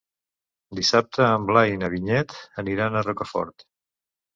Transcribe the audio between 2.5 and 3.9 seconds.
aniran a Rocafort.